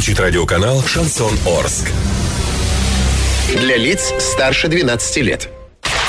[0.00, 1.90] звучит радиоканал «Шансон Орск».
[3.54, 5.50] Для лиц старше 12 лет.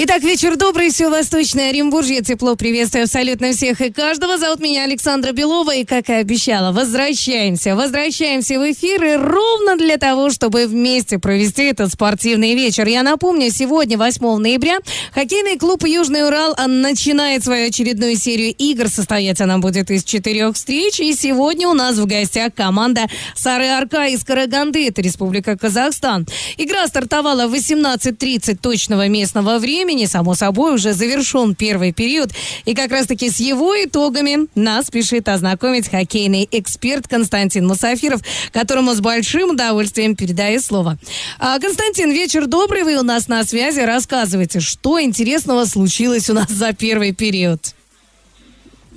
[0.00, 2.20] Итак, вечер добрый, все Восточное Оренбуржье.
[2.20, 4.38] Тепло приветствую абсолютно всех и каждого.
[4.38, 7.74] Зовут меня Александра Белова, и, как и обещала, возвращаемся.
[7.74, 12.86] Возвращаемся в эфир, и ровно для того, чтобы вместе провести этот спортивный вечер.
[12.86, 14.78] Я напомню, сегодня, 8 ноября,
[15.12, 18.86] хоккейный клуб «Южный Урал» начинает свою очередную серию игр.
[18.86, 21.00] Состоять она будет из четырех встреч.
[21.00, 26.24] И сегодня у нас в гостях команда Сары Арка из Караганды, это Республика Казахстан.
[26.56, 32.30] Игра стартовала в 18.30 точного местного времени времени, само собой, уже завершен первый период.
[32.66, 38.20] И как раз-таки с его итогами нас спешит ознакомить хоккейный эксперт Константин Мусафиров,
[38.52, 40.98] которому с большим удовольствием передаю слово.
[41.38, 43.80] А, Константин, вечер добрый, вы у нас на связи.
[43.80, 47.74] Рассказывайте, что интересного случилось у нас за первый период.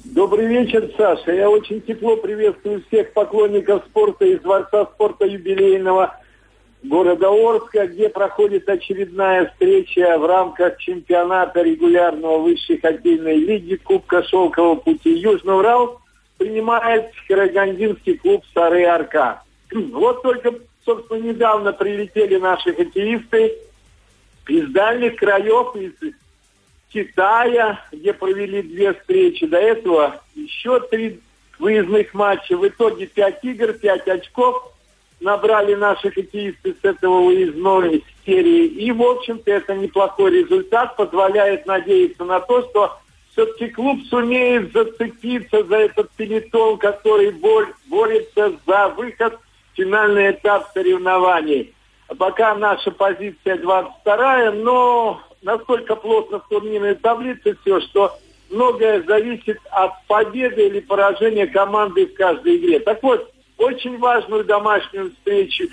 [0.03, 1.31] Добрый вечер, Саша.
[1.31, 6.17] Я очень тепло приветствую всех поклонников спорта из Дворца спорта юбилейного
[6.84, 14.76] города Орска, где проходит очередная встреча в рамках чемпионата регулярного высшей хоккейной лиги Кубка Шелкового
[14.76, 15.14] пути.
[15.14, 16.02] Южный Урал
[16.38, 19.44] принимает карагандинский клуб Сары Арка.
[19.72, 23.54] Вот только, собственно, недавно прилетели наши хоккеисты
[24.48, 25.94] из дальних краев, из
[26.92, 29.45] Китая, где провели две встречи.
[29.45, 31.22] До этого еще три
[31.60, 32.58] выездных матча.
[32.58, 34.73] В итоге пять игр, пять очков–
[35.22, 38.66] набрали наши хоккеисты с этого выездной серии.
[38.66, 42.98] И, в общем-то, это неплохой результат, позволяет надеяться на то, что
[43.31, 49.39] все-таки клуб сумеет зацепиться за этот пелетон, который бор- борется за выход
[49.73, 51.73] в финальный этап соревнований.
[52.17, 58.17] Пока наша позиция 22 но насколько плотно турнирной таблице все, что
[58.49, 62.80] многое зависит от победы или поражения команды в каждой игре.
[62.80, 63.31] Так вот,
[63.61, 65.66] очень важную домашнюю встречу.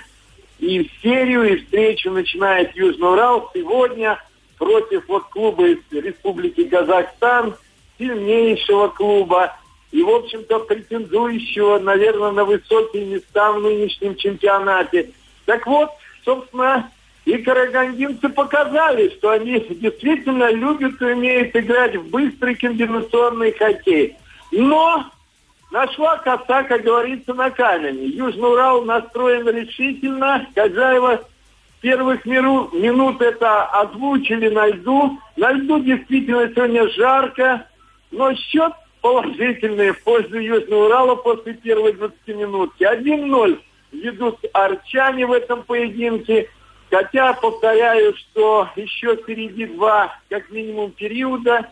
[0.59, 4.19] И серию, и встречу начинает Южный Урал сегодня
[4.59, 7.55] против вот клуба из Республики Казахстан,
[7.99, 9.57] сильнейшего клуба
[9.93, 15.13] и, в общем-то, претендующего, наверное, на высокие места в нынешнем чемпионате.
[15.47, 15.91] Так вот,
[16.25, 16.91] собственно,
[17.25, 24.17] и карагандинцы показали, что они действительно любят и умеют играть в быстрый комбинационный хоккей.
[24.51, 25.05] Но
[25.71, 28.05] Нашла коса, как говорится, на камень.
[28.15, 30.47] Южный Урал настроен решительно.
[30.55, 31.25] Хозяева
[31.81, 35.19] первых миру, минут это озвучили на льду.
[35.37, 37.67] На льду действительно сегодня жарко,
[38.11, 42.85] но счет положительный в пользу Южного Урала после первой 20 минутки.
[42.85, 43.61] 1-0
[43.93, 46.49] ведут арчане в этом поединке.
[46.91, 51.69] Хотя, повторяю, что еще впереди два, как минимум, периода.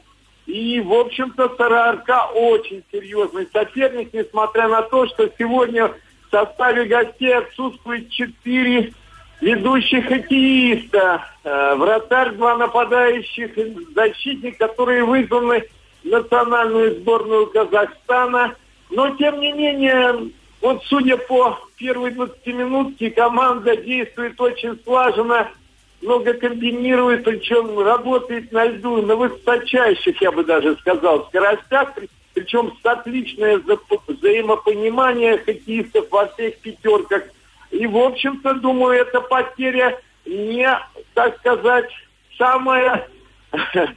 [0.47, 7.35] И, в общем-то, Сараарка очень серьезный соперник, несмотря на то, что сегодня в составе гостей
[7.37, 8.93] отсутствует четыре
[9.41, 11.25] ведущих хоккеиста.
[11.43, 13.59] Э, вратарь, два нападающих,
[13.95, 15.65] защитник, которые вызваны
[16.05, 18.55] в национальную сборную Казахстана.
[18.91, 20.31] Но, тем не менее,
[20.61, 25.49] вот судя по первой 20 минутке, команда действует очень слаженно–
[26.07, 31.95] много комбинирует, причем работает на льду, на высочайших, я бы даже сказал, скоростях,
[32.33, 33.61] причем с отличное
[34.07, 37.25] взаимопонимание хоккеистов во всех пятерках.
[37.73, 40.69] И, в общем-то, думаю, эта потеря не,
[41.15, 41.91] так сказать,
[42.39, 43.09] самая,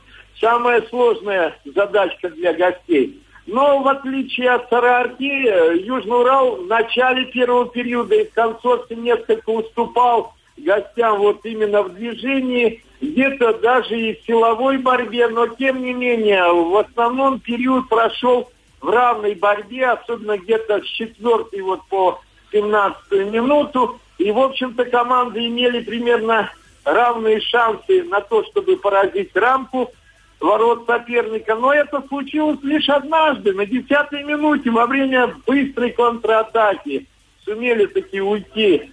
[0.41, 3.21] самая сложная задачка для гостей.
[3.45, 9.49] Но в отличие от Сараарки, Южный Урал в начале первого периода и в концовке несколько
[9.49, 10.33] уступал
[10.63, 16.51] гостям вот именно в движении, где-то даже и в силовой борьбе, но тем не менее
[16.51, 18.49] в основном период прошел
[18.81, 22.21] в равной борьбе, особенно где-то с четвертой вот по
[22.51, 23.99] 17 минуту.
[24.17, 26.51] И, в общем-то, команды имели примерно
[26.83, 29.91] равные шансы на то, чтобы поразить рамку
[30.39, 31.55] ворот соперника.
[31.55, 37.07] Но это случилось лишь однажды, на десятой минуте, во время быстрой контратаки.
[37.45, 38.91] Сумели таки уйти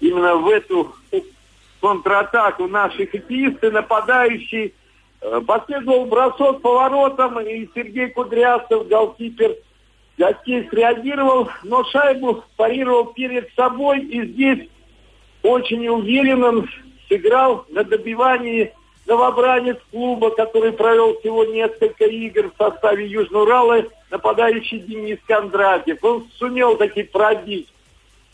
[0.00, 0.94] именно в эту
[1.80, 4.74] контратаку наши хоккеисты, нападающий.
[5.20, 9.56] Э, последовал бросок поворотом, и Сергей Кудрясов, голкипер
[10.18, 14.68] гостей, среагировал, но шайбу парировал перед собой, и здесь
[15.42, 16.68] очень уверенным
[17.08, 18.72] сыграл на добивании
[19.06, 26.02] новобранец клуба, который провел всего несколько игр в составе Южного Урала, нападающий Денис Кондратьев.
[26.02, 27.68] Он сумел таки пробить,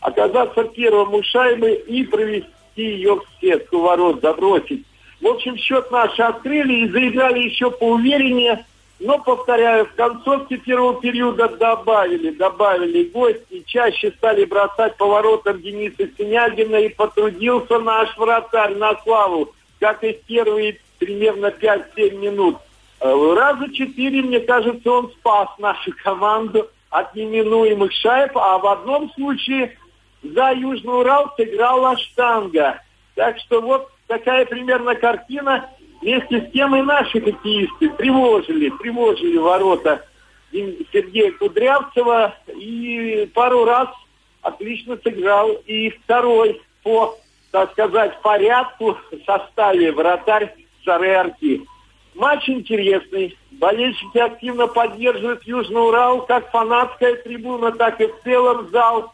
[0.03, 4.85] оказаться первым у шайбы и провести ее в сетку ворот, забросить.
[5.21, 8.65] В общем, счет наш открыли и заиграли еще поувереннее.
[8.99, 16.75] Но, повторяю, в концовке первого периода добавили, добавили гости, чаще стали бросать поворотом Дениса Синягина,
[16.75, 22.57] и потрудился наш вратарь на славу, как и в первые примерно 5-7 минут.
[22.99, 29.11] Э, раза четыре, мне кажется, он спас нашу команду от неминуемых шайб, а в одном
[29.13, 29.75] случае
[30.23, 32.81] за Южный Урал сыграла штанга.
[33.15, 35.69] Так что вот такая примерно картина.
[36.01, 40.05] Вместе с тем и наши хоккеисты тревожили, тревожили ворота
[40.51, 43.89] Сергея Кудрявцева и пару раз
[44.41, 47.17] отлично сыграл и второй по,
[47.51, 50.53] так сказать, порядку составе вратарь
[50.83, 51.65] Сарерки.
[52.15, 53.37] Матч интересный.
[53.51, 59.13] Болельщики активно поддерживают Южный Урал, как фанатская трибуна, так и в целом зал.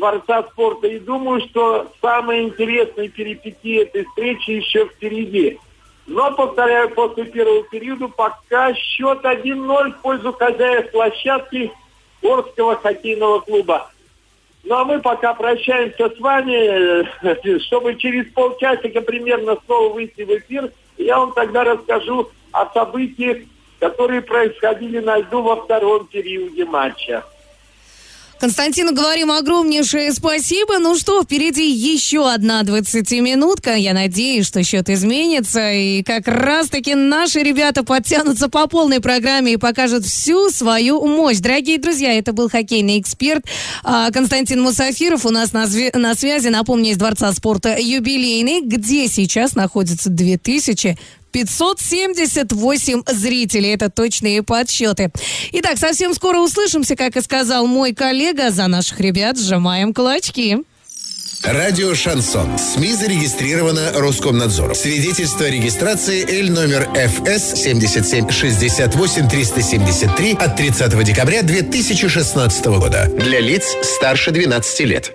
[0.00, 0.86] Дворца спорта.
[0.86, 5.58] И думаю, что самые интересные перипетии этой встречи еще впереди.
[6.06, 11.70] Но, повторяю, после первого периода пока счет 1-0 в пользу хозяев площадки
[12.22, 13.90] Орского хоккейного клуба.
[14.64, 20.72] Ну а мы пока прощаемся с вами, чтобы через полчасика примерно снова выйти в эфир.
[20.96, 23.46] Я вам тогда расскажу о событиях,
[23.78, 27.22] которые происходили на льду во втором периоде матча.
[28.40, 30.78] Константину говорим огромнейшее спасибо.
[30.78, 33.74] Ну что, впереди еще одна 20-минутка.
[33.74, 35.72] Я надеюсь, что счет изменится.
[35.72, 41.36] И как раз-таки наши ребята подтянутся по полной программе и покажут всю свою мощь.
[41.36, 43.44] Дорогие друзья, это был хоккейный эксперт
[43.84, 45.26] а, Константин Мусафиров.
[45.26, 50.96] У нас на, на связи, напомню, из Дворца спорта юбилейный, где сейчас находится 2000
[51.32, 53.74] 578 зрителей.
[53.74, 55.10] Это точные подсчеты.
[55.52, 58.50] Итак, совсем скоро услышимся, как и сказал мой коллега.
[58.50, 60.58] За наших ребят сжимаем кулачки.
[61.42, 62.58] Радио «Шансон».
[62.58, 64.74] СМИ зарегистрировано Роскомнадзором.
[64.74, 73.10] Свидетельство о регистрации Л номер ФС 7768 373 от 30 декабря 2016 года.
[73.16, 75.08] Для лиц старше 12 лет.